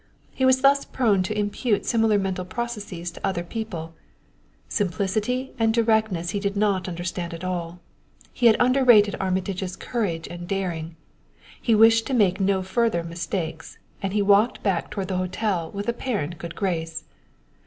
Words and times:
He 0.31 0.45
was 0.45 0.61
thus 0.61 0.83
prone 0.83 1.21
to 1.21 1.37
impute 1.37 1.85
similar 1.85 2.17
mental 2.17 2.43
processes 2.43 3.11
to 3.11 3.23
other 3.23 3.43
people; 3.43 3.93
simplicity 4.67 5.53
and 5.59 5.71
directness 5.71 6.31
he 6.31 6.39
did 6.39 6.57
not 6.57 6.89
understand 6.89 7.35
at 7.35 7.43
all. 7.43 7.79
He 8.33 8.47
had 8.47 8.55
underrated 8.59 9.15
Armitage's 9.19 9.75
courage 9.75 10.25
and 10.27 10.47
daring; 10.47 10.95
he 11.61 11.75
wished 11.75 12.07
to 12.07 12.15
make 12.15 12.39
no 12.39 12.63
further 12.63 13.03
mistakes, 13.03 13.77
and 14.01 14.11
he 14.11 14.23
walked 14.23 14.63
back 14.63 14.89
toward 14.89 15.07
the 15.07 15.17
hotel 15.17 15.69
with 15.69 15.87
apparent 15.87 16.39
good 16.39 16.55
grace. 16.55 17.03